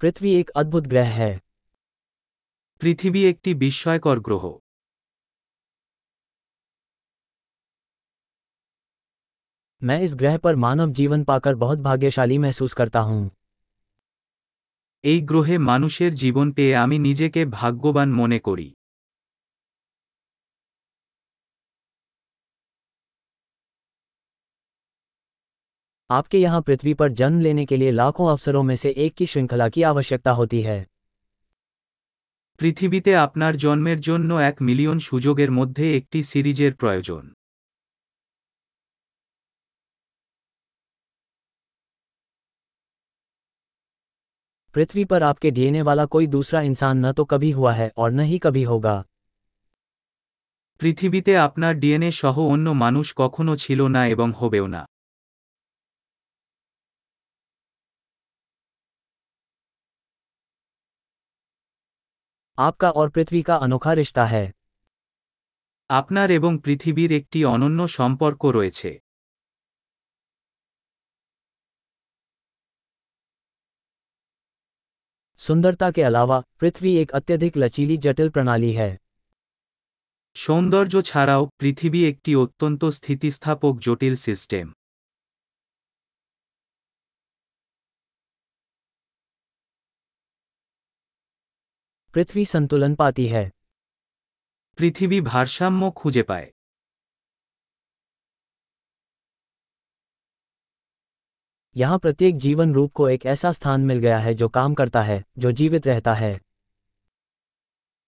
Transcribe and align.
पृथ्वी 0.00 0.32
एक 0.34 0.50
अद्भुत 0.56 0.86
ग्रह 0.86 1.12
है 1.14 1.32
পৃথিবী 2.80 3.20
একটি 3.28 3.50
বিস্ময়কর 3.54 4.18
গ্রহ 4.20 4.44
मैं 9.82 9.98
इस 10.00 10.14
ग्रह 10.14 10.36
पर 10.38 10.56
मानव 10.56 10.92
जीवन 10.92 11.24
पाकर 11.24 11.54
बहुत 11.56 11.78
भाग्यशाली 11.80 12.38
महसूस 12.38 12.74
करता 12.74 13.00
हूं 13.02 13.22
এই 15.04 15.18
গ্রহে 15.22 15.56
মানুষের 15.64 16.12
জীবন 16.14 16.52
পেয়ে 16.52 16.74
আমি 16.76 16.96
নিজেকে 16.98 17.40
ভাগ্যবান 17.52 18.08
মনে 18.12 18.38
করি 18.40 18.68
आपके 26.09 26.37
यहाँ 26.37 26.61
पृथ्वी 26.61 26.93
पर 26.93 27.11
जन्म 27.13 27.39
लेने 27.39 27.65
के 27.65 27.77
लिए 27.77 27.91
लाखों 27.93 28.29
अवसरों 28.29 28.63
में 28.63 28.75
से 28.75 28.89
एक 28.97 29.13
की 29.15 29.25
श्रृंखला 29.25 29.69
की 29.69 29.83
आवश्यकता 29.85 30.31
होती 30.33 30.61
है 30.61 30.79
পৃথিবীতে 32.59 33.11
আপনার 33.17 33.53
জন্মের 33.57 33.99
জন্য 34.01 34.29
এক 34.43 34.55
মিলিয়ন 34.61 34.97
সুযোগের 35.05 35.51
মধ্যে 35.51 35.85
একটি 35.95 36.19
সিরিজের 36.23 36.73
প্রয়োজন 36.81 37.23
पृथ्वी 44.75 45.03
पर 45.05 45.23
आपके 45.23 45.49
डीएनए 45.51 45.81
वाला 45.81 46.05
कोई 46.07 46.27
दूसरा 46.29 46.59
इंसान 46.63 47.05
न 47.05 47.11
तो 47.13 47.23
कभी 47.25 47.51
हुआ 47.51 47.73
है 47.73 47.91
और 47.97 48.11
न 48.11 48.19
ही 48.23 48.37
कभी 48.39 48.63
होगा 48.63 48.97
পৃথিবীতে 50.81 51.33
আপনার 51.37 51.73
ডিএনএ 51.79 52.11
সহ 52.11 52.35
অন্য 52.47 52.67
মানুষ 52.83 53.07
কখনো 53.15 53.53
ছিল 53.55 53.79
না 53.87 54.01
এবং 54.07 54.27
হবেও 54.39 54.65
না 54.67 54.81
आपका 62.57 62.89
और 62.91 63.09
पृथ्वी 63.09 63.41
का 63.41 63.55
अनोखा 63.59 63.93
रिश्ता 63.93 64.25
है 64.25 64.45
আপনার 65.89 66.27
এবং 66.31 66.51
পৃথিবীর 66.65 67.11
একটি 67.11 67.39
অনন্য 67.45 67.79
সম্পর্ক 67.91 68.41
রয়েছে 68.57 68.91
सुंदरता 75.39 75.87
के 75.91 76.01
अलावा 76.01 76.37
पृथ्वी 76.59 76.91
एक 76.95 77.11
अत्यधिक 77.11 77.53
लचीली 77.57 77.97
जटिल 77.99 78.29
प्रणाली 78.29 78.71
है 78.73 78.91
সৌন্দর্য 80.35 80.93
ছাড়াও 81.01 81.43
পৃথিবী 81.59 82.01
একটি 82.11 82.31
অত্যন্ত 82.35 82.81
স্থিতিস্থাপক 82.97 83.73
জটিল 83.85 84.15
সিস্টেম 84.25 84.65
पृथ्वी 92.15 92.45
संतुलन 92.45 92.95
पाती 92.95 93.27
है 93.27 93.45
পৃথিবী 94.77 95.17
ভারসাম্য 95.25 95.81
খুঁজে 95.95 96.23
পায় 96.23 96.47
यहाँ 101.75 101.97
प्रत्येक 101.99 102.37
जीवन 102.37 102.73
रूप 102.73 102.91
को 102.91 103.07
एक 103.09 103.25
ऐसा 103.25 103.51
स्थान 103.51 103.81
मिल 103.81 103.99
गया 103.99 104.17
है 104.19 104.33
जो 104.33 104.47
काम 104.51 104.73
करता 104.73 105.01
है 105.01 105.23
जो 105.37 105.51
जीवित 105.53 105.87
रहता 105.87 106.13
है 106.13 106.33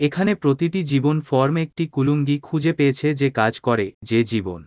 এখানে 0.00 0.32
প্রতিটি 0.34 0.80
জীবন 0.84 1.16
ফর্ম 1.20 1.54
একটি 1.58 1.84
কুলুঙ্গি 1.86 2.36
খুঁজে 2.42 2.72
পেয়েছে 2.72 3.08
যে 3.14 3.28
কাজ 3.30 3.54
করে 3.60 3.86
যে 4.02 4.20
জীবন 4.24 4.60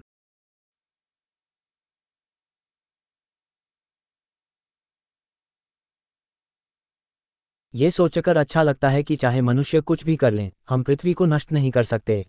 ये 7.74 7.90
सोचकर 7.92 8.38
अच्छा 8.38 8.64
लगता 8.64 8.90
है 8.90 9.04
कि 9.04 9.16
चाहे 9.16 9.42
मनुष्य 9.44 9.82
कुछ 9.84 10.04
भी 10.06 10.16
कर 10.16 10.32
लें 10.32 10.52
हम 10.70 10.84
पृथ्वी 10.84 11.14
को 11.14 11.26
नष्ट 11.28 11.52
नहीं 11.52 11.72
कर 11.72 11.84
सकते 11.86 12.24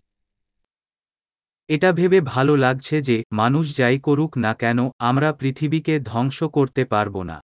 এটা 1.69 1.89
ভেবে 1.91 2.19
ভালো 2.25 2.53
লাগছে 2.55 2.95
যে 3.01 3.15
মানুষ 3.33 3.65
যাই 3.77 3.97
করুক 3.99 4.31
না 4.37 4.51
কেন 4.61 4.79
আমরা 5.01 5.29
পৃথিবীকে 5.39 5.93
ধ্বংস 6.03 6.37
করতে 6.53 6.83
পারব 6.91 7.15
না 7.23 7.37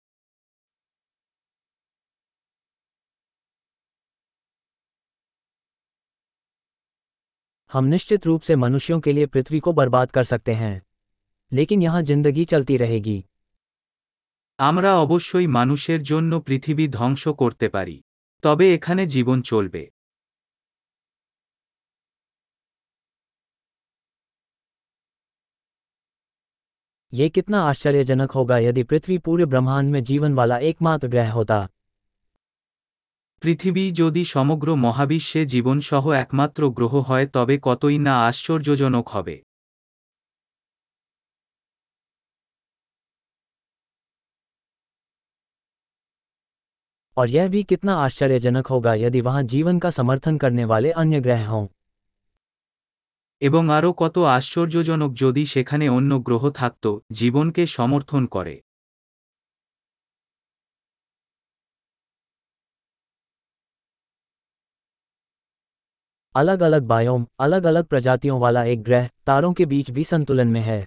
हम 7.72 7.86
निश्चित 7.86 8.26
रूप 8.26 8.42
से 8.42 8.56
मनुष्यों 8.58 9.00
के 9.00 9.12
लिए 9.14 9.26
पृथ्वी 9.26 9.60
को 9.60 9.72
बर्बाद 9.74 10.12
कर 10.12 10.24
सकते 10.24 10.54
हैं 10.54 10.76
लेकिन 11.52 11.82
यहाँ 11.82 12.02
जिंदगी 12.02 12.46
चलती 12.46 12.78
रहेगी 12.78 13.18
আমরা 14.60 14.92
অবশ্যই 14.96 15.48
মানুষের 15.50 16.02
জন্য 16.04 16.32
পৃথিবী 16.48 16.86
ধ্বংস 16.90 17.24
করতে 17.42 17.68
পারি 17.70 17.98
তবে 18.44 18.66
এখানে 18.74 19.04
জীবন 19.08 19.40
চলবে 19.44 19.84
ये 27.14 27.28
कितना 27.30 27.60
आश्चर्यजनक 27.64 28.32
होगा 28.32 28.58
यदि 28.60 28.84
पृथ्वी 28.84 29.18
पूरे 29.18 29.46
ब्रह्मांड 29.46 29.88
में 29.90 30.04
जीवन 30.04 30.34
वाला 30.34 30.58
एकमात्र 30.62 31.08
ग्रह 31.08 31.32
होता 31.32 31.60
পৃথিবী 33.44 33.84
যদি 33.94 34.22
সমগ্র 34.26 34.68
মহাবিশ্বে 34.78 35.42
জীবনসহ 35.46 36.04
একমাত্র 36.16 36.62
গ্রহ 36.70 36.94
হয় 37.02 37.28
তবে 37.34 37.56
কতই 37.64 37.98
না 37.98 38.14
আশ্চর্যজনক 38.28 39.06
হবে 39.14 39.36
और 47.18 47.30
यह 47.30 47.48
भी 47.48 47.64
कितना 47.64 47.96
आश्चर्यजनक 47.98 48.68
होगा 48.68 48.94
यदि 48.98 49.22
वहाँ 49.22 49.44
जीवन 49.48 49.80
का 49.80 49.90
समर्थन 49.92 50.38
करने 50.38 50.66
वाले 50.66 50.92
अन्य 51.02 51.22
ग्रह 51.22 51.46
हों 51.48 51.68
এবং 53.42 53.64
আরও 53.72 53.92
কত 53.98 54.16
আশ্চর্যজনক 54.30 55.12
যদি 55.16 55.44
সেখানে 55.46 55.86
অন্য 55.90 56.12
গ্রহ 56.28 56.44
থাকত 56.56 56.86
জীবনকে 57.12 57.64
সমর্থন 57.76 58.24
করে 58.36 58.56
अलग 66.36 66.60
अलग 66.62 66.84
बायोम 66.84 67.22
अलग 67.40 67.64
अलग 67.64 67.86
प्रजातियों 67.86 68.40
वाला 68.40 68.64
एक 68.64 68.84
ग्रह 68.84 69.06
तारों 69.26 69.54
के 69.54 69.66
बीच 69.66 69.88
भी 69.92 70.04
संतुलन 70.04 70.48
में 70.48 70.62
है 70.62 70.80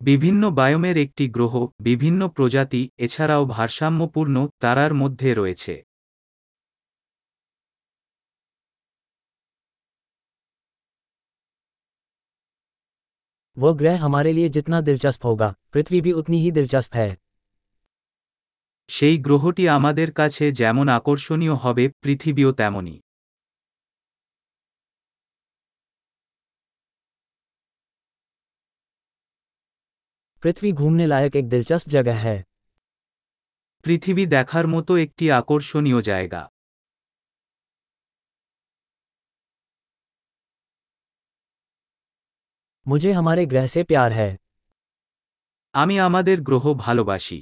বিভিন্ন 0.00 0.42
বায়োমের 0.50 0.96
একটি 0.96 1.24
গ্রহ 1.28 1.54
বিভিন্ন 1.80 2.20
প্রজাতি 2.28 2.82
এছাড়াও 2.98 3.42
ভারসাম্যপূর্ণ 3.46 4.36
তারার 4.60 4.92
মধ্যে 4.94 5.30
রয়েছে 5.34 5.74
वो 13.56 13.72
ग्रह 13.74 13.96
हमारे 13.98 14.32
लिए 14.32 14.48
जितना 14.48 14.80
दिलचस्प 14.80 15.24
होगा 15.24 15.54
पृथ्वी 15.72 16.00
भी 16.00 16.12
उतनी 16.12 16.38
ही 16.38 16.50
दिलचस्प 16.52 16.94
है 16.94 17.10
সেই 18.88 19.16
গ্রহটি 19.18 19.64
আমাদের 19.68 20.08
কাছে 20.10 20.44
যেমন 20.52 20.86
আকর্ষণীয় 20.88 21.54
হবে 21.54 21.84
পৃথিবীও 22.02 22.50
তেমনই 22.52 22.96
पृथ्वी 30.46 30.72
घूमने 30.72 31.06
लायक 31.06 31.36
एक 31.36 31.48
दिलचस्प 31.48 31.88
जगह 31.90 32.18
है 32.20 32.38
পৃথিবী 33.84 34.24
দেখার 34.26 34.66
মতো 34.66 34.92
একটি 34.96 35.24
আকর্ষণীয় 35.32 36.00
জায়গা 36.02 36.42
मुझे 42.86 43.10
हमारे 43.12 43.42
ग्रह 43.46 43.66
से 43.66 43.82
प्यार 43.84 44.10
है 44.12 44.30
আমি 45.74 45.94
আমাদের 45.98 46.36
গ্রহ 46.40 46.64
ভালোবাসি 46.76 47.40